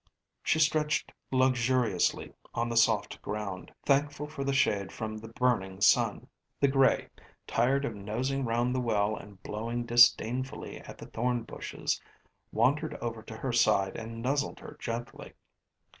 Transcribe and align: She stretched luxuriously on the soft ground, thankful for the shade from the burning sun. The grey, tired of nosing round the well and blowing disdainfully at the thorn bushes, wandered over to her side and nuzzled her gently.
She 0.41 0.57
stretched 0.57 1.11
luxuriously 1.29 2.33
on 2.55 2.69
the 2.69 2.75
soft 2.75 3.21
ground, 3.21 3.71
thankful 3.85 4.25
for 4.27 4.43
the 4.43 4.51
shade 4.51 4.91
from 4.91 5.15
the 5.19 5.27
burning 5.27 5.79
sun. 5.79 6.27
The 6.59 6.69
grey, 6.69 7.09
tired 7.45 7.85
of 7.85 7.93
nosing 7.93 8.43
round 8.43 8.73
the 8.73 8.79
well 8.79 9.15
and 9.15 9.43
blowing 9.43 9.85
disdainfully 9.85 10.79
at 10.81 10.97
the 10.97 11.05
thorn 11.05 11.43
bushes, 11.43 12.01
wandered 12.51 12.95
over 12.95 13.21
to 13.21 13.37
her 13.37 13.53
side 13.53 13.95
and 13.95 14.23
nuzzled 14.23 14.59
her 14.59 14.75
gently. 14.79 15.33